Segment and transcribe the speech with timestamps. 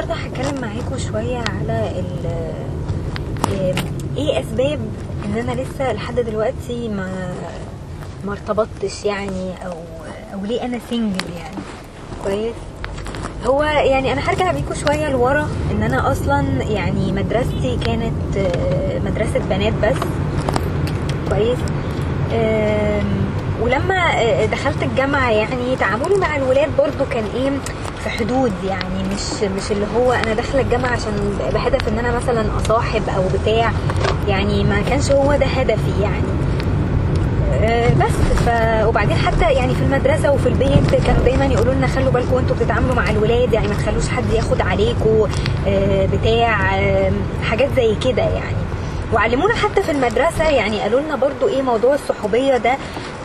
[0.00, 1.90] النهارده هتكلم معاكم شوية على
[4.16, 4.80] إيه أسباب
[5.24, 7.34] إن أنا لسه لحد دلوقتي ما
[8.24, 9.72] ما ارتبطتش يعني أو
[10.34, 11.56] أو ليه أنا سنجل يعني.
[12.24, 12.54] كويس؟
[13.46, 18.38] هو يعني أنا هرجع بيكم شوية لورا إن أنا أصلا يعني مدرستي كانت
[19.04, 19.98] مدرسة بنات بس.
[21.28, 21.58] كويس؟
[23.62, 24.14] ولما
[24.46, 27.50] دخلت الجامعة يعني تعاملي مع الولاد برضو كان إيه؟
[28.04, 32.44] في حدود يعني مش مش اللي هو أنا داخلة الجامعة عشان بهدف إن أنا مثلا
[32.56, 33.72] أصاحب أو بتاع.
[34.28, 36.30] يعني ما كانش هو ده هدفي يعني.
[37.62, 38.48] آه، بس ف
[38.88, 42.94] وبعدين حتى يعني في المدرسة وفي البيت كانوا دايما يقولوا لنا خلوا بالكم وأنتوا بتتعاملوا
[42.94, 45.28] مع الولاد يعني ما تخلوش حد ياخد عليكم
[45.68, 46.56] آه، بتاع
[47.50, 48.56] حاجات زي كده يعني.
[49.12, 52.76] وعلمونا حتى في المدرسة يعني قالوا لنا برضو إيه موضوع الصحوبية ده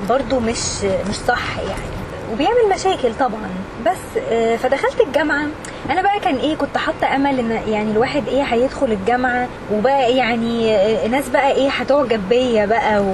[0.10, 1.95] برضو مش مش صح يعني.
[2.34, 3.50] وبيعمل مشاكل طبعا.
[3.86, 5.46] بس آه، فدخلت الجامعة.
[5.90, 10.76] أنا بقى كان إيه كنت حاطة أمل إن يعني الواحد إيه هيدخل الجامعة وبقى يعني
[10.76, 13.14] آه، ناس بقى إيه هتعجب بيا بقى و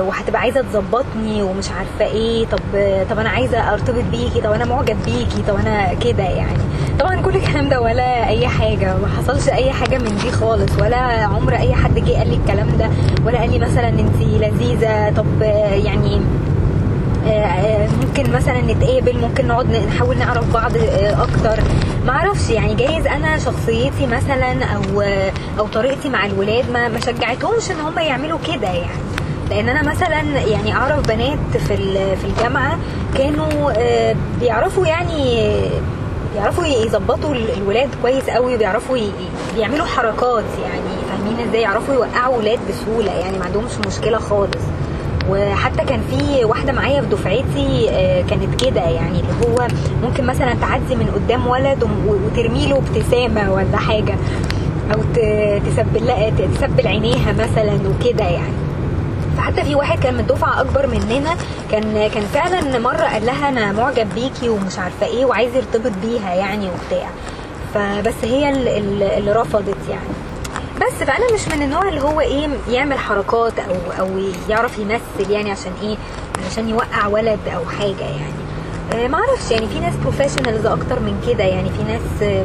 [0.00, 2.46] وهتبقى عايزة تظبطني ومش عارفة إيه.
[2.46, 2.58] طب
[3.10, 6.58] طب أنا عايزة أرتبط بيكي طب أنا معجب بيكي طب أنا كده يعني.
[7.00, 10.72] طبعا كل الكلام ده ولا أي حاجة ما حصلش أي حاجة من دي خالص.
[10.80, 12.90] ولا عمر أي حد جه قال لي الكلام ده
[13.26, 15.10] ولا قال لي مثلا انت لذيذة.
[15.16, 15.42] طب
[15.84, 16.20] يعني آه، آه،
[18.06, 21.62] ممكن مثلا نتقابل ممكن نقعد نحاول نعرف بعض آه، أكتر.
[22.06, 27.00] ما أعرفش يعني جايز أنا شخصيتي مثلا أو آه، أو طريقتي مع الولاد ما ما
[27.00, 28.90] شجعتهمش إن هم يعملوا كده يعني.
[29.50, 31.38] لأن أنا مثلا يعني أعرف بنات
[31.68, 31.76] في
[32.16, 32.78] في الجامعة
[33.18, 35.50] كانوا آه، بيعرفوا يعني
[36.34, 39.10] بيعرفوا يظبطوا ال- الولاد كويس قوي وبيعرفوا ي-
[39.56, 44.62] بيعملوا حركات يعني فاهمين إزاي؟ يعرفوا يوقعوا ولاد بسهولة يعني ما عندهمش مشكلة خالص.
[45.30, 49.66] وحتى كان في واحدة معايا في دفعتي آه، كانت كده يعني اللي هو
[50.02, 54.14] ممكن مثلا تعدي من قدام ولد وترمي له ابتسامة ولا حاجة
[54.94, 54.98] أو
[55.70, 56.10] تسبل
[56.56, 58.52] تسبل عينيها مثلا وكده يعني.
[59.36, 61.36] فحتى في واحد كان من دفعه أكبر مننا
[61.72, 66.34] كان كان فعلا مرة قال لها أنا معجب بيكي ومش عارفة إيه وعايز يرتبط بيها
[66.34, 67.08] يعني وبتاع.
[67.74, 70.15] فبس هي ال- ال- اللي رفضت يعني.
[70.76, 74.08] بس فانا مش من النوع اللي هو إيه يعمل حركات أو أو
[74.48, 75.96] يعرف يمثل يعني عشان إيه
[76.50, 78.36] عشان يوقع ولد أو حاجة يعني.
[78.94, 82.44] آه، معرفش يعني في ناس بروفيشنالز أكتر من كده يعني في ناس آه،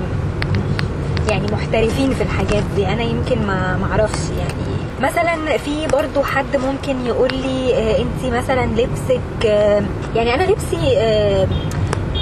[1.30, 2.88] يعني محترفين في الحاجات دي.
[2.88, 4.72] أنا يمكن ما معرفش يعني.
[5.02, 9.84] مثلا في برضو حد ممكن يقول لي انت مثلا لبسك آه،
[10.16, 11.48] يعني أنا لبسي آه،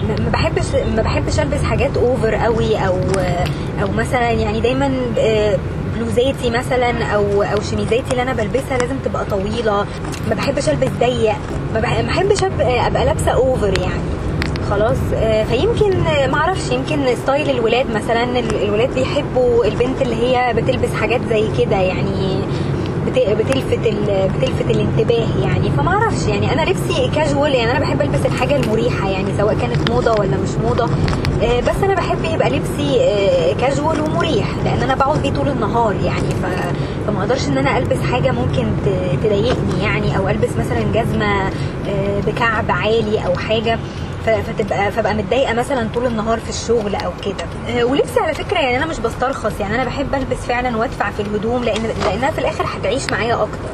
[0.08, 0.66] ما ما بحبش
[0.96, 2.98] ما بحبش ألبس حاجات over قوي أو
[3.82, 5.58] أو مثلا يعني دايما آه،
[6.00, 9.86] بلوزاتي مثلا أو أو شميزاتي اللي أنا بلبسها لازم تبقى طويلة.
[10.30, 11.36] ما بحبش ألبس ضيق.
[11.74, 14.02] ما بح- ما بحبش أبقى لابسة over يعني.
[14.70, 14.98] خلاص.
[15.16, 15.94] آه، فيمكن
[16.32, 21.76] معرفش يمكن style الولاد مثلا ال- الولاد بيحبوا البنت اللي هي بتلبس حاجات زي كده
[21.78, 22.40] يعني.
[23.08, 23.80] بتلفت
[24.38, 25.70] بتلفت الانتباه يعني.
[25.78, 30.12] فمعرفش يعني أنا لبسي كاجوال يعني أنا بحب ألبس الحاجة المريحة يعني سواء كانت موضة
[30.12, 30.84] ولا مش موضة.
[31.44, 35.96] آه، بس أنا بحب يبقى لبسي آه، كاجوال ومريح لأن أنا بقعد بيه طول النهار
[36.06, 36.30] يعني.
[37.08, 38.66] فما أقدرش إن أنا ألبس حاجة ممكن
[39.24, 41.48] تضايقني يعني أو ألبس مثلا جزمة
[41.90, 43.80] آه، بكعب عالي أو حاجة.
[44.36, 47.80] فتبقى فبقى متضايقة مثلا طول النهار في الشغل أو كده.
[47.80, 51.22] آه، ولبسي على فكرة يعني أنا مش بسترخص يعني أنا بحب ألبس فعلا وأدفع في
[51.22, 53.70] الهدوم لأن لأنها في الآخر هتعيش معايا أكتر.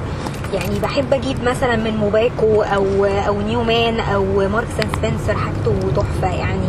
[0.54, 6.36] يعني بحب أجيب مثلا من موباكو أو أو نيومان أو ماركس أند سبنسر حاجته تحفة
[6.36, 6.68] يعني.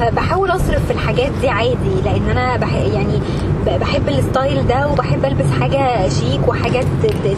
[0.00, 3.20] فبحاول أصرف في الحاجات دي عادي لأن أنا بح يعني
[3.66, 6.84] بحب ال style ده وبحب ألبس حاجة شيك وحاجه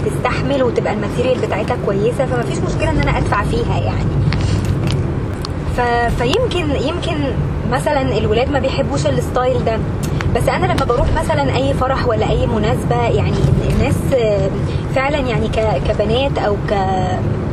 [0.06, 4.06] تستحمل وتبقى ال material بتاعتها كويسة فما فيش مشكلة إن أنا أدفع فيها يعني.
[5.76, 5.80] ف...
[6.22, 7.14] فيمكن يمكن
[7.72, 9.78] مثلا الولاد ما بيحبوش ال style ده
[10.36, 13.36] بس أنا لما بروح مثلا أي فرح ولا أي مناسبة يعني
[13.70, 13.94] الناس
[14.94, 15.48] فعلا يعني.
[15.88, 16.72] كبنات أو ك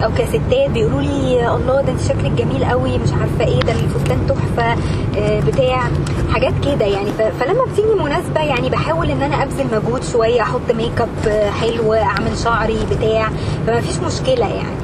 [0.03, 4.17] أو كستات بيقولوا لي الله ده أنت شكلك جميل قوي مش عارفة إيه ده الفستان
[4.27, 4.75] تحفة
[5.17, 5.81] آه، بتاع
[6.33, 7.11] حاجات كده يعني.
[7.39, 12.37] فلما بتيجي مناسبة يعني بحاول إن أنا أبذل مجهود شوية أحط ميك اب حلو أعمل
[12.43, 13.29] شعري بتاع
[13.67, 14.82] فما فيش مشكلة يعني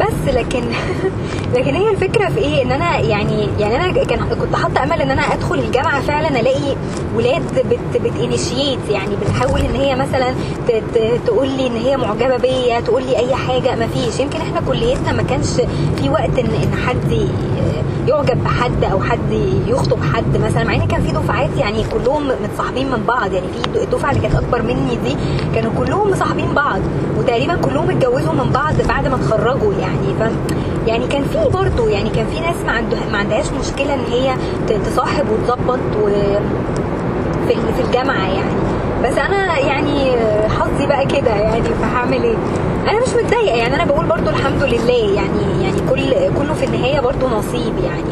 [0.00, 0.62] بس لكن
[1.54, 5.10] لكن هي الفكرة في إيه؟ إن أنا يعني يعني أنا كان كنت حاطة أمل إن
[5.10, 6.76] أنا أدخل الجامعة فعلا ألاقي
[7.16, 10.34] ولاد بت بتانيشيت يعني بتحاول إن هي مثلا
[11.26, 14.20] تقول لي إن هي معجبة بيا تقول لي أي حاجة ما فيش.
[14.20, 15.46] يمكن إحنا كليتنا ما كانش
[15.96, 17.28] في وقت إن إن حد
[18.08, 19.32] يعجب بحد أو حد
[19.66, 23.32] يخطب حد مثلا مع إن كان في دفعات يعني كلهم متصاحبين من بعض.
[23.32, 25.16] يعني في الدفعة اللي كانت أكبر مني دي
[25.54, 26.80] كانوا كلهم مصاحبين بعض
[27.18, 29.89] وتقريبا كلهم اتجوزوا من بعض بعد ما اتخرجوا يعني.
[30.20, 30.30] ف
[30.86, 34.34] يعني كان في برضه يعني كان في ناس ما, عنده ما عندهاش مشكلة إن هي
[34.86, 36.06] تصاحب وتظبط و
[37.48, 38.54] في في الجامعة يعني.
[39.04, 40.12] بس أنا يعني
[40.48, 42.36] حظي بقى كده يعني فهعمل إيه؟
[42.88, 43.74] أنا مش متضايقة يعني.
[43.74, 48.10] أنا بقول برضو الحمد لله يعني يعني كل كله في النهاية برضو نصيب يعني.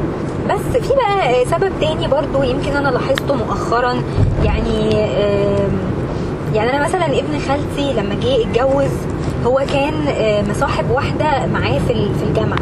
[0.50, 4.02] بس في بقى سبب تاني برضو يمكن أنا لاحظته مؤخرا.
[4.44, 4.90] يعني
[6.54, 8.90] يعني أنا مثلا ابن خالتي لما جه اتجوز
[9.46, 12.58] هو كان آه، مصاحب واحدة معاه في في الجامعة.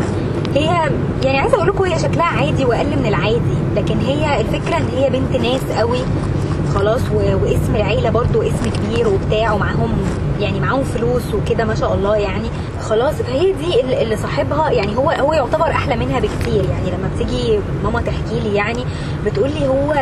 [0.54, 0.90] هي
[1.24, 5.10] يعني عايزة أقول لكم هي شكلها عادي وأقل من العادي لكن هي الفكرة إن هي
[5.10, 5.98] بنت ناس قوي
[6.74, 7.00] خلاص
[7.42, 9.92] واسم العيلة برضو اسم كبير وبتاع ومعاهم
[10.40, 12.48] يعني معاهم فلوس وكده ما شاء الله يعني
[12.80, 17.58] خلاص فهي دي اللي- صاحبها يعني هو هو يعتبر أحلى منها بكتير يعني لما بتيجي
[17.84, 18.84] ماما تحكي لي يعني
[19.26, 19.94] بتقول لي هو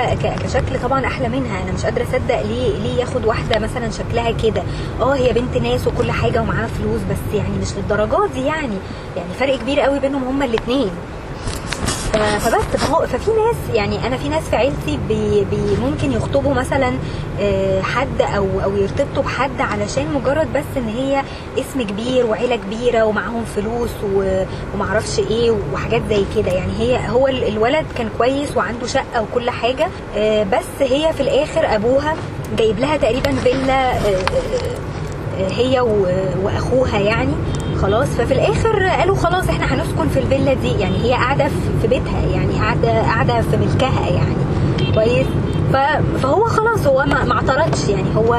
[0.44, 4.62] كشكل طبعا أحلى منها أنا مش قادرة أصدق ليه ليه ياخد واحدة مثلا شكلها كده.
[5.00, 8.76] آه هي بنت ناس وكل حاجة ومعاها فلوس بس يعني مش للدرجات دي يعني
[9.16, 10.90] يعني فرق كبير قوي بينهم هما الاثنين
[12.18, 12.64] فبس
[13.12, 16.92] ففي ناس يعني أنا في ناس في عيلتي بي بي ممكن يخطبوا مثلا
[17.40, 21.22] آه، حد أو أو يرتبطوا بحد علشان مجرد بس إن هي
[21.58, 23.90] اسم كبير وعيلة كبيرة ومعاهم فلوس
[24.74, 26.52] ومعرفش إيه وحاجات زي كده.
[26.52, 31.20] يعني هي هو ال- الولد كان كويس وعنده شقة وكل حاجة آه، بس هي في
[31.20, 32.14] الآخر أبوها
[32.58, 33.98] جايب لها تقريبا فيلا آه،
[35.50, 35.80] هي
[36.42, 37.32] وأخوها يعني.
[37.84, 38.08] خلاص.
[38.08, 40.68] ففي الآخر قالوا خلاص إحنا هنسكن في الفيلا دي.
[40.80, 41.48] يعني هي قاعدة
[41.82, 44.34] في- بيتها يعني قاعدة قاعدة في ملكها يعني.
[44.94, 45.26] كويس.
[46.22, 47.88] فهو خلاص هو ما اعترضش.
[47.88, 48.34] يعني هو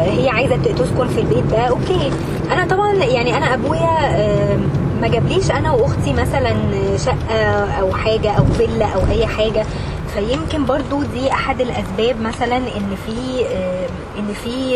[0.00, 1.58] هي عايزة تسكن في البيت ده.
[1.58, 2.10] أوكي.
[2.52, 3.98] أنا طبعا يعني أنا أبويا
[5.00, 6.54] ما جابليش أنا وأختي مثلا
[6.96, 7.38] شقة
[7.80, 9.64] أو حاجة أو فيلا أو أي حاجة.
[10.14, 13.44] فيمكن برضو دي أحد الأسباب مثلا إن في
[14.18, 14.74] إن في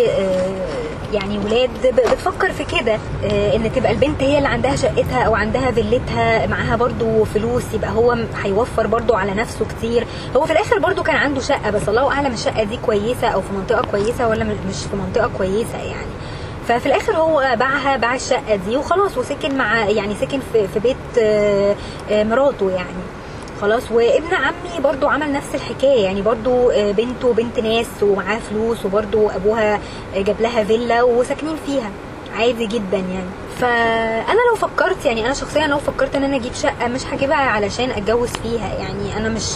[1.12, 5.70] يعني ولاد بتفكر في كده آه، إن تبقى البنت هي اللي عندها شقتها أو عندها
[5.70, 10.06] فيلتها معاها برضو فلوس يبقى هو هيوفر برضو على نفسه كتير.
[10.36, 13.52] هو في الآخر برضو كان عنده شقة بس الله أعلم الشقة دي كويسة أو في
[13.52, 16.08] منطقة كويسة ولا مش في منطقة كويسة يعني.
[16.68, 20.96] ففي الآخر هو باعها باع الشقة دي وخلاص وسكن مع يعني سكن في, في بيت
[21.18, 21.76] آه،
[22.10, 23.17] آه، مراته يعني.
[23.60, 23.90] خلاص.
[23.90, 29.28] وابن عمي برضو عمل نفس الحكاية يعني برضو آه، بنته بنت ناس ومعاها فلوس وبرضو
[29.30, 29.74] أبوها
[30.16, 31.90] آه، جاب لها فيلا وساكنين فيها
[32.36, 33.28] عادي جدا يعني.
[33.58, 37.90] فأنا لو فكرت يعني أنا شخصيا لو فكرت إن أنا أجيب شقة مش هجيبها علشان
[37.90, 38.74] أتجوز فيها.
[38.78, 39.52] يعني أنا مش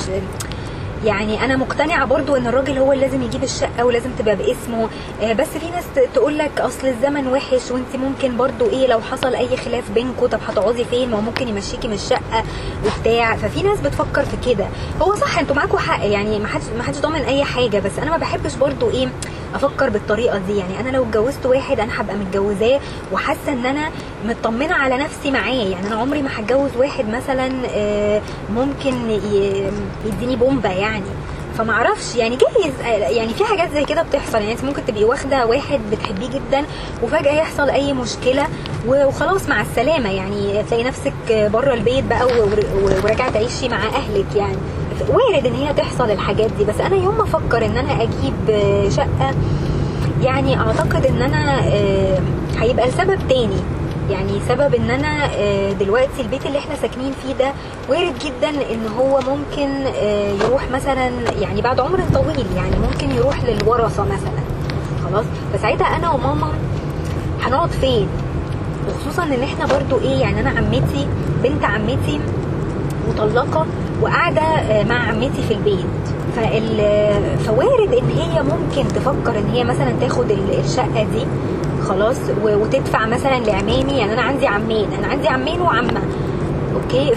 [1.05, 4.89] يعني أنا مقتنعة برضو إن الراجل هو اللي لازم يجيب الشقة ولازم تبقى باسمه.
[5.23, 5.85] آه، بس في ناس
[6.15, 10.39] تقول لك أصل الزمن وحش وأنت ممكن برضو إيه لو حصل أي خلاف بينكم طب
[10.49, 12.45] هتقعدي فين؟ ما ممكن يمشيكي من الشقة
[12.87, 13.37] وبتاع.
[13.37, 14.67] ففي ناس بتفكر في كده.
[15.03, 18.11] هو صح أنتوا معاكم حق يعني ما حدش ما حدش ضامن أي حاجة بس أنا
[18.11, 19.09] ما بحبش برضو إيه
[19.55, 20.57] أفكر بالطريقة دي.
[20.59, 22.81] يعني أنا لو اتجوزت واحد أنا هبقى متجوزاه
[23.13, 23.91] وحاسة إن أنا
[24.27, 25.53] مطمنة على نفسي معاه.
[25.53, 28.21] يعني أنا عمري ما هتجوز واحد مثلا آه،
[28.55, 29.11] ممكن
[30.07, 31.05] يديني بومبا يعني.
[31.59, 32.75] فما أعرفش يعني جايز
[33.17, 34.39] يعني في حاجات زي كده بتحصل.
[34.39, 36.65] يعني أنت ممكن تبقي واخدة واحد بتحبيه جدا
[37.03, 38.47] وفجأة يحصل أي مشكلة
[38.87, 40.11] وخلاص مع السلامة.
[40.13, 42.27] يعني تلاقي نفسك بره البيت بقى
[42.83, 44.57] وراجعه تعيشي مع أهلك يعني.
[45.09, 48.35] وارد إن هي تحصل الحاجات دي بس أنا يوم ما أفكر إن أنا أجيب
[48.91, 49.35] شقة
[50.23, 52.19] يعني أعتقد إن أنا آه،
[52.59, 53.57] هيبقى السبب تاني.
[54.11, 57.53] يعني سبب إن أنا آه، دلوقتي البيت اللي إحنا ساكنين فيه ده
[57.89, 59.69] وارد جدا إن هو ممكن
[60.03, 61.11] آه، يروح مثلا
[61.41, 64.43] يعني بعد عمر طويل يعني ممكن يروح للورثة مثلا.
[65.05, 66.49] خلاص؟ فساعتها أنا وماما
[67.43, 68.09] هنقعد فين؟
[68.89, 71.07] وخصوصا إن إحنا برضو إيه يعني أنا عمتي
[71.43, 72.21] بنت عمتي
[73.09, 73.67] مطلقة
[74.03, 75.87] وقاعدة آه، مع عمتي في البيت.
[77.47, 81.27] فوارد إن هي ممكن تفكر إن هي مثلا تاخد ال- الشقة دي
[81.89, 82.17] خلاص.
[82.45, 86.03] وتدفع مثلا لعمامي يعني أنا عندي عمين أنا عندي عمين وعمة
[86.75, 87.15] okay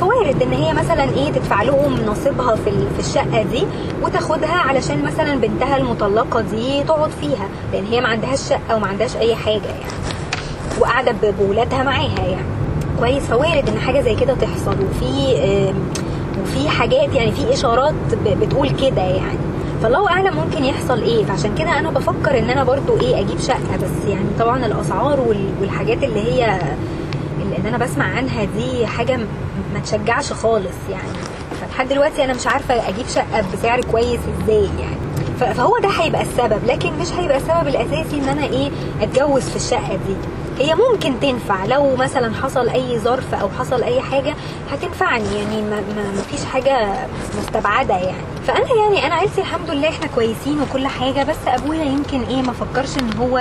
[0.00, 2.70] فوارد إن هي مثلا إيه تدفع لهم نصيبها في.
[2.70, 3.64] في الشقة دي
[4.02, 9.16] وتاخدها علشان مثلا بنتها المطلقة دي تقعد فيها لأن هي ما عندهاش شقة وما عندهاش
[9.16, 9.92] أي حاجة يعني
[10.80, 12.44] وقاعدة بولادها معاها يعني
[13.00, 13.22] كويس.
[13.22, 15.34] فوارد إن حاجة زي كده تحصل وفي
[16.42, 17.94] وفي حاجات يعني في إشارات
[18.26, 19.38] بتقول كده يعني.
[19.82, 21.24] فالله أعلم ممكن يحصل إيه.
[21.24, 23.76] فعشان كده أنا بفكر إن أنا برضو إيه أجيب شقة.
[23.76, 26.58] بس يعني طبعا الأسعار وال- والحاجات اللي هي
[27.56, 29.16] اللي أنا بسمع عنها دي حاجة
[29.74, 31.08] ما تشجعش خالص يعني.
[31.60, 34.96] فلحد دلوقتي أنا مش عارفة أجيب شقة بسعر كويس إزاي يعني.
[35.44, 38.70] فهو ده هيبقى السبب لكن مش هيبقى السبب الأساسي إن أنا إيه
[39.02, 40.16] أتجوز في الشقة دي.
[40.64, 41.64] هي ممكن تنفع.
[41.64, 44.34] لو مثلا حصل أي ظرف أو حصل أي حاجة
[44.72, 45.24] هتنفعني.
[45.38, 45.80] يعني ما,
[46.16, 46.88] ما فيش حاجة
[47.38, 48.16] مستبعدة يعني.
[48.46, 52.52] فأنا يعني أنا عيلتي الحمد لله إحنا كويسين وكل حاجة بس أبويا يمكن إيه ما
[52.52, 53.38] فكرش إن هو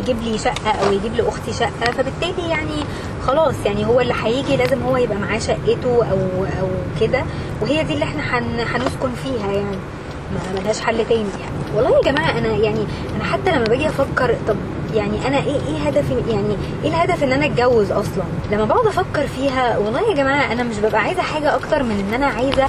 [0.00, 1.92] يجيب لي شقة أو يجيب لأختي شقة.
[1.92, 2.84] فبالتالي يعني
[3.26, 6.18] خلاص يعني هو اللي هيجي لازم هو يبقى معاه شقته أو
[6.60, 6.68] أو
[7.00, 7.22] كده.
[7.62, 9.76] وهي دي اللي إحنا هن- هنسكن فيها يعني.
[10.34, 11.76] ما ملهاش حل تاني يعني.
[11.76, 12.84] والله يا جماعة أنا يعني
[13.16, 14.56] أنا حتى لما باجي أفكر طب
[14.94, 19.26] يعني أنا إيه إيه هدفي يعني إيه الهدف إن أنا أتجوز أصلا؟ لما بقعد أفكر
[19.26, 22.66] فيها والله يا جماعة أنا مش ببقى عايزة حاجة أكتر من إن أنا عايزة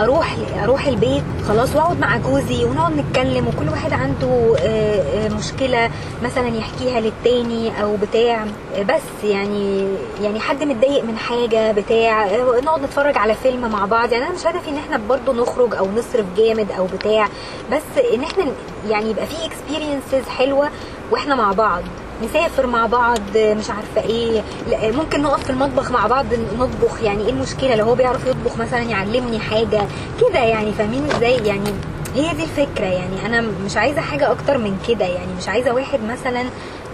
[0.00, 5.90] أروح أروح البيت خلاص واقعد مع جوزي ونقعد نتكلم وكل واحد عنده آه، آه، مشكلة
[6.22, 8.44] مثلا يحكيها للتاني أو بتاع.
[8.88, 9.88] بس يعني
[10.22, 12.26] يعني حد متضايق من حاجة بتاع
[12.64, 14.12] نقعد نتفرج على فيلم مع بعض.
[14.12, 17.28] يعني أنا مش هدفي إن إحنا برضه نخرج أو نصرف جامد أو بتاع.
[17.72, 18.44] بس إن إحنا
[18.88, 20.68] يعني يبقى في اكسبيرينسز حلوة
[21.10, 21.82] وإحنا مع بعض.
[22.24, 24.42] نسافر مع بعض مش عارفة إيه.
[24.82, 26.26] ممكن نقف في المطبخ مع بعض
[26.58, 27.02] نطبخ.
[27.02, 29.82] يعني إيه المشكلة؟ لو هو بيعرف يطبخ مثلا يعلمني حاجة
[30.20, 31.70] كده يعني فاهمين إزاي؟ يعني
[32.14, 32.84] هي دي الفكرة.
[32.86, 35.04] يعني أنا مش عايزة حاجة أكتر من كده.
[35.04, 36.44] يعني مش عايزة واحد مثلا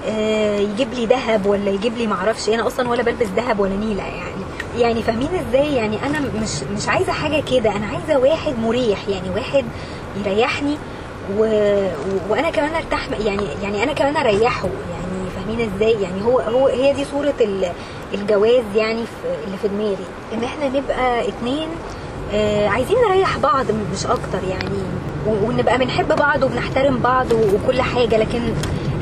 [0.09, 2.54] آه، يجيب لي ذهب ولا يجيب لي معرفش إيه.
[2.54, 4.42] أنا أصلا ولا بلبس ذهب ولا نيلة يعني.
[4.83, 7.76] يعني فاهمين إزاي؟ يعني أنا مش مش عايزة حاجة كده.
[7.76, 8.99] أنا عايزة واحد مريح.
[9.09, 9.64] يعني واحد
[10.26, 10.76] يريحني.
[11.38, 11.88] و-
[12.28, 14.68] وأنا كمان أرتاح يعني يعني أنا كمان أريحه.
[14.68, 15.15] يعني
[15.47, 17.73] فاهمين إزاي؟ يعني هو هو هي دي صورة ال-
[18.15, 19.05] الجواز يعني
[19.47, 20.07] اللي في دماغي.
[20.35, 21.69] إن إحنا نبقى اتنين
[22.35, 24.79] آه، عايزين نريح بعض مش أكتر يعني.
[25.26, 28.17] ونبقى بنحب بعض وبنحترم بعض وكل حاجة.
[28.17, 28.41] لكن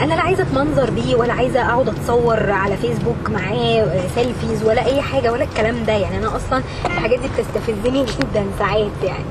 [0.03, 4.87] أنا لا عايزة أتمنظر بيه ولا عايزة أقعد أتصور على فيسبوك معاه آه، سيلفيز ولا
[4.87, 5.93] أي حاجة ولا الكلام ده.
[5.93, 9.25] يعني أنا أصلا الحاجات دي بتستفزني جدا ساعات يعني.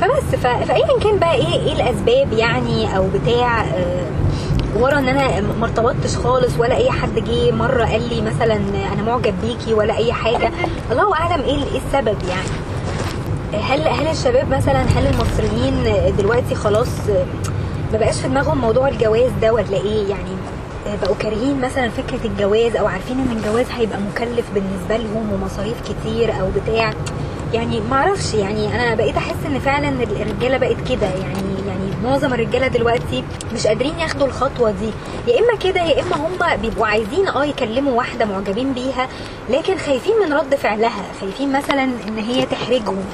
[0.00, 4.06] فبس فايا كان بقى إيه إيه الأسباب يعني أو بتاع آه،
[4.80, 8.54] ورا إن أنا ما ارتبطتش خالص ولا أي حد جه مرة قال لي مثلا
[8.92, 10.50] أنا معجب بيكي ولا أي حاجة.
[10.92, 12.48] الله أعلم إيه إيه السبب يعني.
[13.64, 15.84] هل هل الشباب مثلا هل المصريين
[16.18, 16.88] دلوقتي خلاص
[17.92, 20.30] ما بقاش في دماغهم موضوع الجواز ده ولا إيه؟ يعني
[21.02, 26.40] بقوا كارهين مثلا فكرة الجواز أو عارفين إن الجواز هيبقى مكلف بالنسبة لهم ومصاريف كتير
[26.40, 26.92] أو بتاع.
[27.52, 31.06] يعني ما أعرفش يعني أنا بقيت أحس إن فعلا الرجالة بقت كده.
[31.06, 31.45] يعني
[32.04, 33.24] معظم الرجالة دلوقتي
[33.54, 34.90] مش قادرين ياخدوا الخطوة دي.
[35.32, 39.08] يا إما كده يا إما هم بيبقوا عايزين آه يكلموا واحدة معجبين بيها
[39.50, 43.04] لكن خايفين من رد فعلها خايفين مثلا إن هي تحرجهم.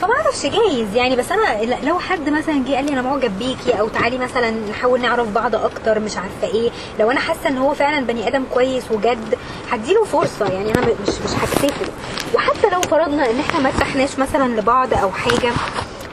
[0.00, 1.16] فما أعرفش جايز يعني.
[1.16, 5.00] بس أنا لو حد مثلا جه قال لي أنا معجب بيكي أو تعالي مثلا نحاول
[5.00, 6.70] نعرف بعض أكتر مش عارفة إيه.
[7.00, 9.34] لو أنا حاسة إن هو فعلا بني آدم كويس وجد
[9.70, 10.46] هديله فرصة.
[10.46, 11.86] يعني أنا مش مش هكسفه
[12.34, 15.52] وحتى لو فرضنا إن إحنا ما ارتحناش مثلا لبعض أو حاجة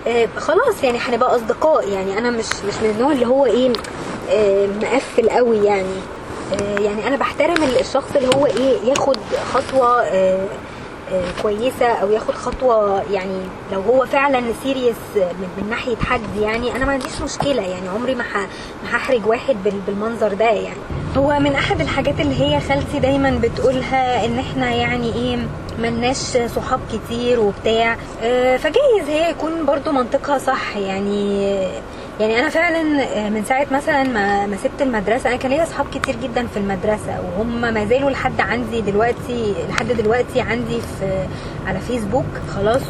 [0.08, 1.90] آه خلاص يعني هنبقى أصدقاء.
[1.90, 3.74] يعني أنا مش مش من النوع اللي هو إيه
[4.32, 5.96] آه مقفل قوي يعني.
[6.62, 9.18] آه يعني أنا بحترم الشخص اللي هو إيه ياخد
[9.54, 10.04] خطوة
[11.42, 13.40] كويسة أو ياخد خطوة يعني
[13.74, 16.76] لو هو فعلا سيريس من, ناحية حد يعني.
[16.76, 18.24] أنا ما عنديش مشكلة يعني عمري ما
[18.84, 20.78] ما هحرج واحد بال- بالمنظر ده يعني.
[21.18, 25.48] هو من أحد الحاجات اللي هي خالتي دايما بتقولها إن إحنا يعني إيه
[25.80, 27.98] ملناش صحاب كتير وبتاع.
[28.24, 30.78] آه، فجايز هي يكون برضو منطقها صح.
[30.78, 31.46] يعني
[32.20, 32.84] يعني أنا فعلا
[33.30, 34.04] من ساعة مثلا
[34.48, 38.42] ما سبت المدرسة أنا كان ليا اصحاب كتير جدا في المدرسة وهم ما زالوا لحد
[38.42, 41.28] عندي دلوقتي لحد دلوقتي عندي في
[41.68, 42.26] على فيسبوك.
[42.56, 42.82] خلاص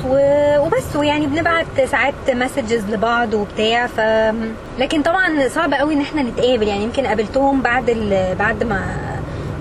[0.59, 3.87] وبس ويعني بنبعت ساعات مسجز لبعض وبتاع.
[3.87, 3.99] ف
[4.79, 6.67] لكن طبعا صعب قوي إن إحنا نتقابل.
[6.67, 8.35] يعني يمكن قابلتهم بعد ال...
[8.35, 8.81] بعد ما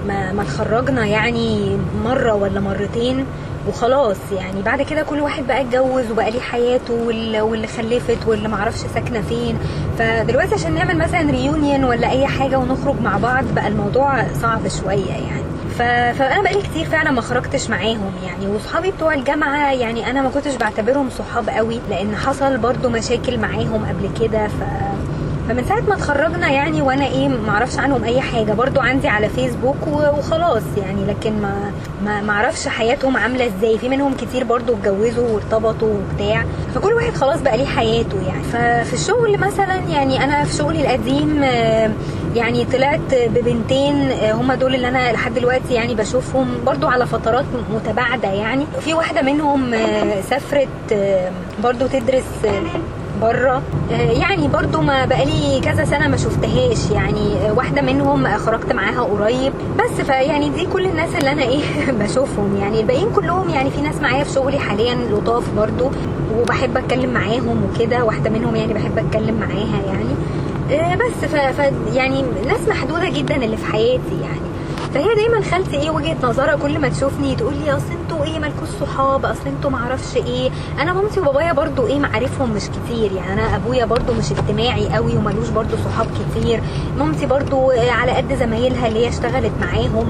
[0.06, 3.26] ما ما اتخرجنا يعني مرة ولا مرتين
[3.68, 4.62] وخلاص يعني.
[4.62, 9.20] بعد كده كل واحد بقى اتجوز وبقى ليه حياته واللي, واللي خلفت واللي معرفش ساكنة
[9.20, 9.58] فين.
[9.99, 15.11] فدلوقتي عشان نعمل مثلا ريونيون ولا أي حاجة ونخرج مع بعض بقى الموضوع صعب شوية
[15.11, 15.44] يعني.
[15.78, 15.82] ف...
[16.18, 18.46] فأنا بقالي كتير فعلا ما خرجتش معاهم يعني.
[18.46, 23.87] واصحابي بتوع الجامعة يعني أنا ما كنتش بعتبرهم صحاب قوي لأن حصل برضو مشاكل معاهم
[23.88, 24.46] قبل كده.
[24.49, 24.52] ف
[25.48, 29.28] فمن ساعة ما اتخرجنا يعني وأنا إيه ما أعرفش عنهم اي حاجة برضو عندي على
[29.28, 31.72] فيسبوك وخلاص يعني لكن ما
[32.04, 33.78] ما ما أعرفش حياتهم عاملة إزاي.
[33.78, 38.42] في منهم كتير برضو اتجوزوا وارتبطوا وبتاع فكل واحد خلاص بقى ليه حياته يعني.
[38.42, 41.90] ففي الشغل مثلا يعني أنا في شغلي القديم آه،
[42.34, 47.44] يعني طلعت ببنتين آه، هما دول اللي أنا لحد دلوقتي يعني بشوفهم برضو على فترات
[47.74, 48.66] متباعدة يعني.
[48.80, 50.68] في واحدة منهم آه، سافرت
[51.62, 52.24] برضو تدرس
[53.23, 53.62] بره.
[53.90, 56.90] يعني برضو ما بقالي كذا سنة ما شفتهاش.
[56.90, 59.52] يعني آه، واحدة منهم آه، خرجت معاها قريب.
[59.78, 61.62] بس فيعني دي كل الناس اللي أنا إيه
[62.00, 62.56] بشوفهم.
[62.61, 65.90] يعني الباقيين كلهم يعني في ناس معايا في شغلي حاليا لطاف برضو
[66.38, 68.04] وبحب أتكلم معاهم وكده.
[68.04, 70.14] واحدة منهم يعني بحب أتكلم معاها يعني.
[70.73, 71.59] آه، بس ف
[71.94, 74.53] يعني ناس محدودة جدا اللي في حياتي يعني.
[74.94, 78.68] فهي دايما خالتي إيه وجهة نظرها؟ كل ما تشوفني تقول لي أصل أنتوا إيه مالكوش
[78.80, 80.50] صحاب؟ أصل أنتوا معرفش إيه.
[80.80, 83.12] أنا مامتي وبابايا برضو إيه معارفهم مش كتير.
[83.12, 86.60] يعني أنا أبويا برضو مش اجتماعي قوي وملوش برضو صحاب كتير.
[86.98, 90.06] مامتي برضو آه، على قد زمايلها اللي هي اشتغلت معاهم.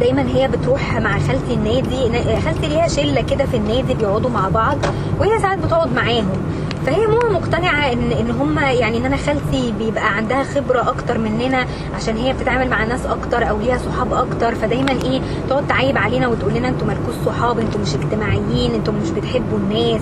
[0.00, 2.08] دايما هي بتروح مع خالتي النادي.
[2.08, 4.78] نا- خالتي ليها شلة كده في النادي بيقعدوا مع بعض
[5.20, 6.38] وهي ساعات بتقعد معاهم.
[6.86, 11.66] فهي ماما مقتنعة ان إن هم يعني إن أنا خالتي بيبقى عندها خبرة أكتر مننا
[11.96, 14.54] عشان هي بتتعامل مع ناس أكتر أو ليها صحاب أكتر.
[14.54, 19.10] فدايما إيه تقعد تعيب علينا وتقول لنا أنتوا مالكوش صحاب أنتوا مش اجتماعيين أنتوا مش
[19.10, 20.00] بتحبوا الناس.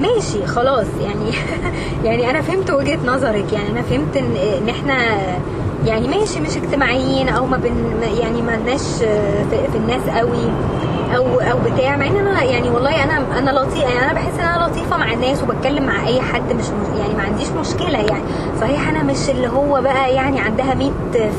[0.00, 0.86] ماشي خلاص.
[1.02, 1.30] يعني
[2.04, 3.52] يعني أنا فهمت وجهة نظرك.
[3.52, 4.96] يعني أنا فهمت ان إن إحنا
[5.86, 8.82] يعني ماشي مش اجتماعيين أو ما بن يعني ما لناش
[9.50, 10.50] في, الناس قوي.
[11.16, 14.44] أو أو بتاع مع إن أنا يعني والله أنا أنا لطيفة يعني أنا بحس إن
[14.46, 16.64] أنا لطيفة مع الناس وبتكلم مع أي حد مش
[17.00, 18.24] يعني ما عنديش مشكلة يعني.
[18.60, 20.90] صحيح أنا مش اللي هو بقى يعني عندها 100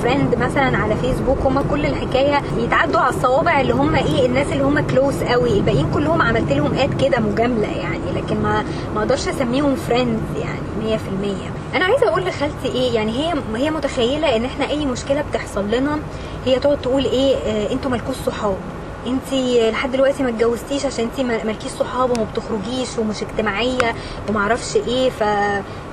[0.03, 4.63] friend مثلا على فيسبوك هم كل الحكاية يتعدوا على الصوابع اللي هم إيه الناس اللي
[4.63, 8.63] هم close قوي الباقيين كلهم عملت لهم add كده مجاملة يعني لكن ما
[8.95, 14.35] ما أقدرش أسميهم friends يعني 100% أنا عايزة أقول لخالتي إيه يعني هي هي متخيلة
[14.35, 15.99] إن إحنا أي مشكلة بتحصل لنا
[16.45, 18.55] هي تقعد تقول إيه آه أنتوا مالكوش صحاب.
[19.07, 19.33] انت
[19.73, 23.95] لحد دلوقتي ما اتجوزتيش عشان انت مالكيش صحاب وما بتخرجيش ومش اجتماعية
[24.29, 25.23] وما أعرفش إيه ف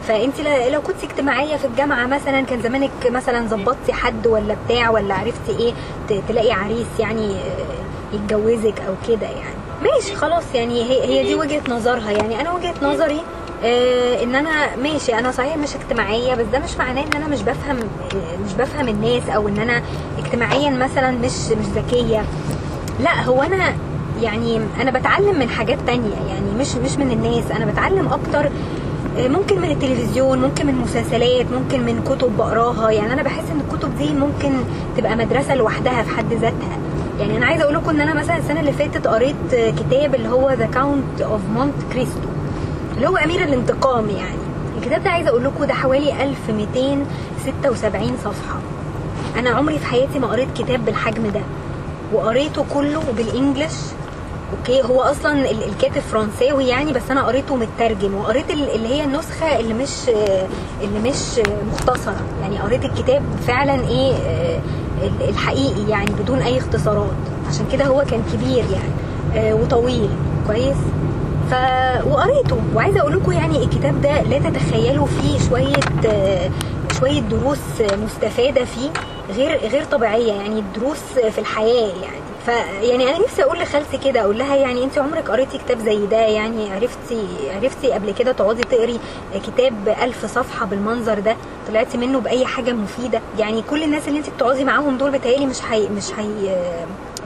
[0.09, 0.41] فانت
[0.73, 5.59] لو كنت اجتماعية في الجامعة مثلا كان زمانك مثلا ظبطتي حد ولا بتاع ولا عرفتي
[5.59, 5.73] إيه
[6.29, 9.57] تلاقي عريس يعني آه، يتجوزك أو كده يعني.
[9.83, 12.41] ماشي خلاص يعني هي هي دي وجهة نظرها يعني.
[12.41, 13.21] أنا وجهة نظري
[13.65, 17.43] آه إن أنا ماشي أنا صحيح مش اجتماعية بس ده مش معناه إن أنا مش
[17.43, 19.83] بفهم آه، مش بفهم الناس أو إن أنا
[20.19, 22.25] اجتماعيا مثلا مش مش ذكية.
[23.01, 23.75] لا هو أنا
[24.23, 27.51] يعني أنا بتعلم من حاجات تانية يعني مش مش من الناس.
[27.51, 28.51] أنا بتعلم أكتر
[29.19, 32.91] آه، ممكن من التلفزيون ممكن من مسلسلات ممكن من كتب بقراها.
[32.91, 34.51] يعني أنا بحس إن الكتب دي ممكن
[34.97, 36.79] تبقى مدرسة لوحدها في حد ذاتها.
[37.21, 40.29] يعني أنا عايزة أقول لكم إن أنا مثلا السنة اللي فاتت قريت آه، كتاب اللي
[40.29, 42.29] هو The Count of Monte Cristo
[42.97, 44.43] اللي هو أمير الانتقام يعني.
[44.79, 48.57] الكتاب ده عايزة أقول لكم ده حوالي 1276 صفحة.
[49.39, 51.41] أنا عمري في حياتي ما قريت كتاب بالحجم ده.
[52.13, 53.75] وقريته كله بال English
[54.59, 59.05] أوكي هو أصلا ال- الكاتب فرنساوي يعني بس أنا قريته مترجم وقريت ال- اللي هي
[59.05, 60.09] النسخة اللي مش
[60.83, 61.41] اللي مش
[61.73, 62.21] مختصرة.
[62.43, 64.61] يعني قريت الكتاب فعلا إيه آه،
[65.03, 67.13] ال- الحقيقي يعني بدون أي اختصارات.
[67.49, 68.93] عشان كده هو كان كبير يعني
[69.51, 70.09] آه، وطويل.
[70.47, 70.77] كويس؟
[71.51, 71.55] ف
[72.07, 72.57] وقريته.
[72.75, 76.51] وعايزة أقول لكم يعني الكتاب ده لا تتخيلوا فيه شوية آه،
[76.99, 77.59] شوية دروس
[78.05, 78.91] مستفادة فيه.
[79.33, 80.99] غير غير طبيعية يعني دروس
[81.31, 82.23] في الحياة يعني.
[82.47, 82.49] ف
[82.83, 86.17] يعني أنا نفسي أقول لخالتي كده أقول لها يعني أنت عمرك قريتي كتاب زي ده؟
[86.17, 89.01] يعني عرفتي عرفتي قبل كده تقعدي تقري
[89.47, 91.37] كتاب ألف صفحة بالمنظر ده؟
[91.69, 95.63] طلعتي منه بأي حاجة مفيدة؟ يعني كل الناس اللي أنت بتقعدي معاهم دول بتهيألي مش
[95.71, 96.57] هي مش هي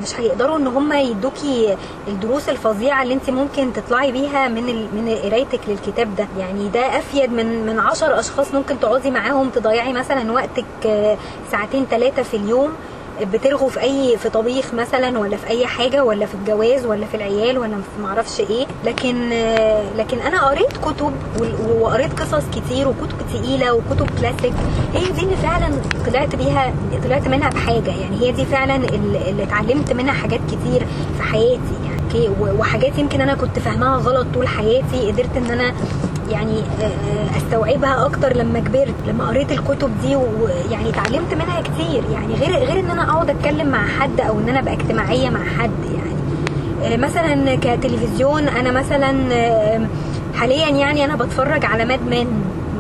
[0.03, 1.77] مش هيقدروا ان هم يدوكي
[2.09, 4.87] الدروس الفظيعة اللي انت ممكن تطلعي بيها من ال...
[4.95, 6.29] من قرايتك للكتاب ده.
[6.39, 11.17] يعني ده أفيد من من 10 أشخاص ممكن تقعدي معاهم تضيعي مثلا وقتك آه،
[11.51, 12.73] ساعتين ثلاثة في اليوم.
[13.23, 17.17] بترغوا في اي في طبيخ مثلا ولا في أي حاجة ولا في الجواز ولا في
[17.17, 18.67] العيال ولا في معرفش إيه.
[18.85, 19.31] لكن
[19.97, 21.13] لكن أنا قريت كتب
[21.81, 24.53] وقريت قصص كتير وكتب تقيلة وكتب كلاسيك.
[24.95, 25.69] هي دي اللي فعلا
[26.07, 26.75] طلعت بيها
[27.05, 27.91] طلعت منها بحاجة.
[28.01, 31.77] يعني هي دي فعلا اللي اتعلمت منها حاجات كتير في حياتي.
[31.85, 31.97] يعني
[32.41, 35.13] وحاجات يمكن أنا كنت فاهماها غلط طول حياتي.
[35.13, 35.75] قدرت إن أنا
[36.31, 42.03] يعني آه، استوعبها أكتر لما كبرت لما قريت الكتب دي ويعني اتعلمت منها كتير.
[42.13, 45.41] يعني غير غير إن أنا أقعد أتكلم مع حد أو إن أنا أبقى اجتماعية مع
[45.59, 46.17] حد يعني.
[46.95, 49.87] آه، مثلا كتلفزيون أنا مثلا آه،
[50.35, 52.27] حاليا يعني أنا بتفرج على Mad Men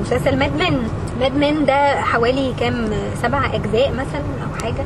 [0.01, 0.79] مسلسل Mad Men
[1.21, 2.89] Mad Men ده حوالي كام؟
[3.23, 4.85] سبع أجزاء مثلا أو حاجة.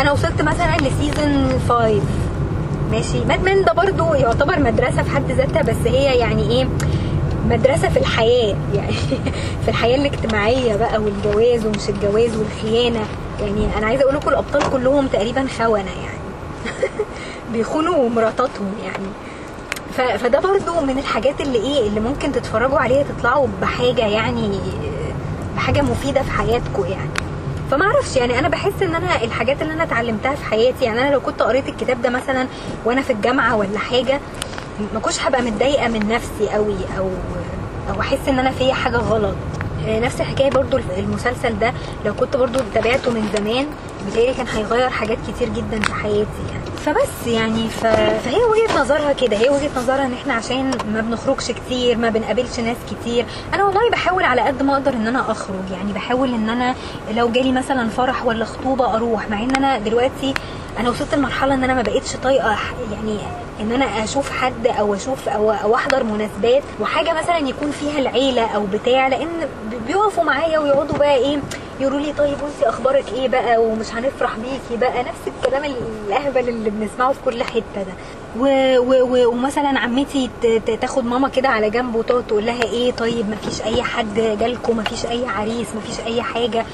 [0.00, 2.00] أنا وصلت مثلا ل season 5
[2.92, 3.24] ماشي.
[3.24, 6.68] Mad Men ده برضو يعتبر مدرسة في حد ذاتها بس هي يعني إيه
[7.48, 8.92] مدرسة في الحياة يعني
[9.64, 13.00] في الحياة الاجتماعية بقى والجواز ومش الجواز والخيانة.
[13.40, 16.18] يعني أنا عايزة أقول لكم الأبطال كلهم تقريبا خونة يعني.
[17.52, 20.18] بيخونوا مراتاتهم يعني.
[20.18, 24.58] فده برضو من الحاجات اللي إيه اللي ممكن تتفرجوا عليها تطلعوا بحاجة يعني
[25.56, 27.10] بحاجة مفيدة في حياتكم يعني.
[27.70, 31.12] فما أعرفش يعني أنا بحس إن أنا الحاجات اللي أنا اتعلمتها في حياتي يعني أنا
[31.14, 32.46] لو كنت قريت الكتاب ده مثلا
[32.84, 34.20] وأنا في الجامعة ولا حاجة
[34.94, 37.10] ما كنتش هبقى متضايقة من نفسي قوي أو
[37.90, 39.34] أو أحس إن أنا فيا حاجة غلط.
[39.86, 41.72] آه، نفس الحكاية برضو المسلسل ده
[42.04, 43.66] لو كنت برضو تابعته من زمان
[44.06, 46.42] بتهيألي كان هيغير حاجات كتير جدا في حياتي.
[46.94, 47.86] فبس يعني ف...
[48.24, 49.36] فهي وجهة نظرها كده.
[49.36, 53.26] هي وجهة نظرها إن إحنا عشان ما بنخرجش كتير ما بنقابلش ناس كتير.
[53.54, 55.70] أنا والله بحاول على قد ما أقدر إن أنا أخرج.
[55.72, 56.74] يعني بحاول إن أنا
[57.14, 59.30] لو جالي مثلا فرح ولا خطوبة أروح.
[59.30, 60.34] مع إن أنا دلوقتي
[60.80, 62.56] أنا وصلت لمرحلة إن أنا ما بقتش طايقة
[62.92, 63.18] يعني
[63.60, 66.62] إن أنا أشوف حد أو أشوف أو, أو أحضر مناسبات.
[66.80, 69.08] وحاجة مثلا يكون فيها العيلة أو بتاع.
[69.08, 69.28] لأن
[69.70, 71.38] بي- بيقفوا معايا ويقعدوا بقى إيه
[71.80, 75.64] يقولوا لي طيب وانت أخبارك إيه بقى ومش هنفرح بيكي بقى؟ نفس الكلام
[76.06, 77.92] الأهبل اللي بنسمعه في كل حتة ده.
[78.38, 78.44] و
[78.78, 80.30] و و ومثلا عمتي
[80.80, 85.06] تاخد ماما كده على جنب وتقعد تقول لها إيه؟ طيب مفيش أي حد جالكم مفيش
[85.06, 86.64] أي عريس؟ مفيش أي حاجة؟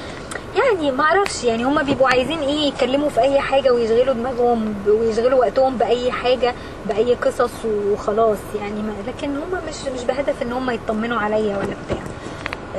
[0.55, 5.39] يعني ما أعرفش يعني هما بيبقوا عايزين إيه؟ يتكلموا في أي حاجة ويشغلوا دماغهم ويشغلوا
[5.39, 6.53] وقتهم بأي حاجة
[6.85, 7.51] بأي قصص
[7.91, 12.03] وخلاص يعني ما لكن هما مش مش بهدف إن هما يطمنوا عليا ولا بتاع.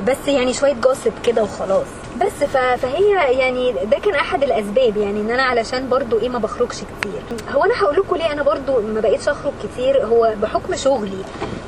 [0.08, 1.86] بس يعني شوية جوسب كده وخلاص.
[2.20, 6.76] بس فهي يعني ده كان أحد الأسباب يعني إن أنا علشان برضو إيه ما بخرجش
[6.76, 7.22] كتير.
[7.54, 11.24] هو أنا هقول لكم ليه أنا برضو ما بقيتش أخرج كتير؟ هو بحكم شغلي.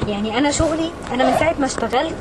[0.08, 2.14] يعني أنا شغلي أنا من ساعة ما اشتغلت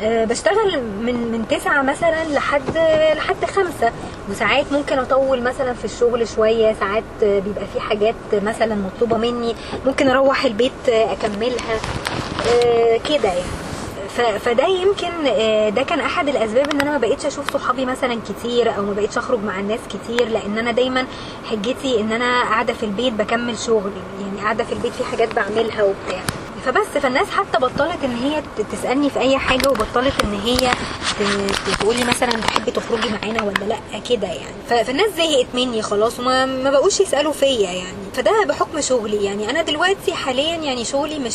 [0.00, 2.78] آه، بشتغل من من تسعة مثلا لحد
[3.16, 3.92] لحد خمسة.
[4.30, 9.54] وساعات ممكن أطول مثلا في الشغل شوية ساعات بيبقى في حاجات مثلا مطلوبة مني
[9.86, 11.74] ممكن أروح البيت أكملها
[12.54, 13.67] آه، كده يعني.
[14.22, 18.76] فده يمكن آه، ده كان أحد الأسباب إن أنا ما بقيتش أشوف صحابي مثلا كتير
[18.76, 21.06] أو ما بقيتش أخرج مع الناس كتير لأن أنا دايما
[21.50, 25.82] حجتي إن أنا قاعدة في البيت بكمل شغلي يعني قاعدة في البيت في حاجات بعملها
[25.82, 26.22] وبتاع.
[26.64, 30.70] فبس فالناس حتى بطلت إن هي تسألني في أي حاجة وبطلت إن هي
[31.80, 34.84] تقولي مثلا تحبي تخرجي معانا ولا لأ كده يعني.
[34.84, 37.96] فالناس زهقت مني خلاص وما ما بقوش يسألوا فيا يعني.
[38.14, 39.50] فده بحكم شغلي يعني.
[39.50, 41.34] أنا دلوقتي حاليا يعني شغلي مش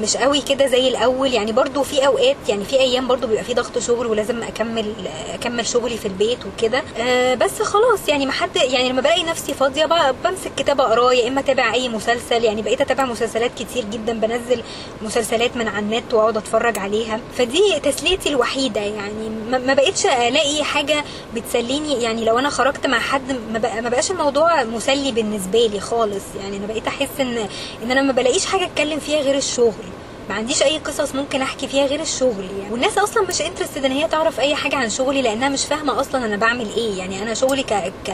[0.00, 1.32] مش قوي كده زي الأول.
[1.34, 4.92] يعني برضو في أوقات يعني في أيام برضو بيبقى في ضغط شغل ولازم أكمل
[5.34, 6.82] أكمل شغلي في البيت وكده.
[6.98, 9.84] آه بس خلاص يعني ما حد يعني لما بلاقي نفسي فاضية
[10.24, 12.44] بمسك كتاب أقراه يا إما أتابع أي مسلسل.
[12.44, 14.62] يعني بقيت أتابع مسلسلات كتير جدا بنزل
[15.02, 17.20] مسلسلات من على النت وأقعد أتفرج عليها.
[17.38, 18.80] فدي تسليتي الوحيدة.
[18.80, 22.02] يعني ما بقتش ألاقي حاجة بتسليني.
[22.02, 26.24] يعني لو أنا خرجت مع حد ما بقاش الموضوع مسلي بالنسبة لي خالص.
[26.42, 27.48] يعني أنا بقيت أحس إن
[27.82, 29.87] إن أنا ما بلاقيش حاجة أتكلم فيها غير الشغل.
[30.28, 32.72] ما عنديش أي قصص ممكن أحكي فيها غير الشغل يعني.
[32.72, 36.24] والناس أصلا مش interested إن هي تعرف أي حاجة عن شغلي لأنها مش فاهمة أصلا
[36.24, 37.22] أنا بعمل إيه يعني.
[37.22, 37.92] أنا شغلي ك...
[38.06, 38.12] ك...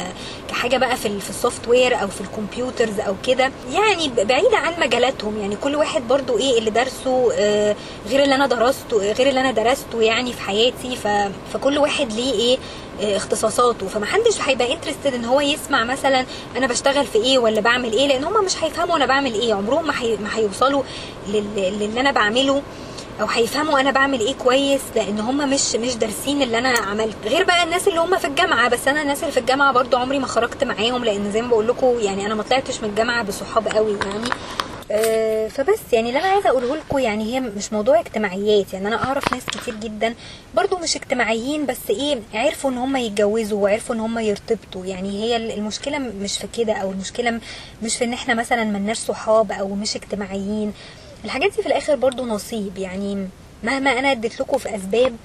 [0.49, 1.21] كحاجة بقى في.
[1.21, 3.51] في ال software أو في ال computers أو كده.
[3.73, 5.57] يعني بعيدة عن مجالاتهم يعني.
[5.57, 7.77] كل واحد برضو إيه اللي درسه آه
[8.09, 10.97] غير اللي أنا درسته غير اللي أنا درسته يعني في حياتي.
[10.97, 11.07] ف...
[11.53, 12.59] فكل واحد ليه إيه
[13.01, 13.87] اختصاصاته.
[13.89, 16.25] فمحدش هيبقى interested إن هو يسمع مثلا
[16.57, 19.55] أنا بشتغل في إيه ولا بعمل إيه لأن هم مش هيفهموا أنا بعمل إيه.
[19.55, 20.83] عمرهم ما هي- ما هيوصلوا
[21.29, 22.63] لل- للي أنا بعمله
[23.21, 27.45] أو هيفهموا أنا بعمل إيه كويس لأن هم مش مش دارسين اللي أنا عملته غير
[27.45, 28.69] بقى الناس اللي هم في الجامعة.
[28.69, 31.69] بس أنا الناس اللي في الجامعة برضو عمري ما خرجت معاهم لأن زي ما بقول
[31.69, 34.29] لكم يعني أنا ما طلعتش من الجامعة بصحاب قوي يعني.
[34.91, 39.05] آه، فبس يعني اللي أنا عايزة أقوله لكم يعني هي مش موضوع اجتماعيات يعني أنا
[39.05, 40.15] أعرف ناس كتير جدا
[40.55, 45.37] برضو مش اجتماعيين بس إيه عرفوا إن هم يتجوزوا وعرفوا إن هم يرتبطوا يعني هي
[45.37, 47.41] المشكلة مش في كده أو المشكلة
[47.83, 50.73] مش في إن إحنا مثلا ملناش صحاب أو مش اجتماعيين.
[51.25, 53.29] الحاجات دي في الآخر برضو نصيب يعني
[53.63, 55.17] مهما أنا اديت لكم في أسباب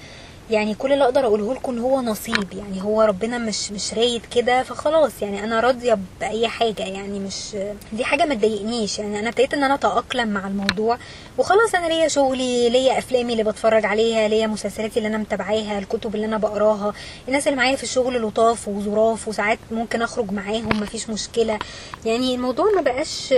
[0.49, 4.63] يعني كل اللي أقدر أقوله لكم هو نصيب يعني هو ربنا مش مش رايد كده
[4.63, 7.55] فخلاص يعني أنا راضية بأي حاجة يعني مش
[7.93, 10.97] دي حاجة ما تضايقنيش يعني أنا ابتديت إن أنا أتأقلم مع الموضوع
[11.37, 16.15] وخلاص أنا ليا شغلي ليا أفلامي اللي بتفرج عليها ليا مسلسلاتي اللي أنا متابعاها الكتب
[16.15, 16.93] اللي أنا بقراها
[17.27, 21.59] الناس اللي معايا في الشغل لطاف وظراف وساعات ممكن أخرج معاهم مفيش مشكلة
[22.05, 23.31] يعني الموضوع ما بقاش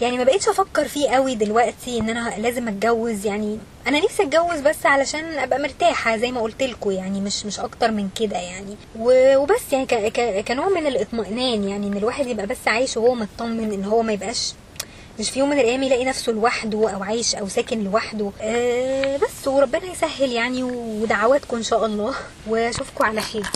[0.00, 4.60] يعني ما بقيتش أفكر فيه قوي دلوقتي إن أنا لازم أتجوز يعني أنا نفسي أتجوز
[4.60, 8.76] بس علشان أبقى مرتاحة زي ما قلت لكم يعني مش مش أكتر من كده يعني.
[8.98, 14.02] وبس يعني كنوع من الاطمئنان يعني إن الواحد يبقى بس عايش وهو مطمن إن هو
[14.02, 14.52] ما يبقاش
[15.20, 18.30] مش في يوم من الأيام يلاقي نفسه لوحده أو عايش أو ساكن لوحده.
[18.40, 22.14] أه بس وربنا يسهل يعني ودعواتكم إن شاء الله.
[22.48, 23.46] واشوفكم على خير.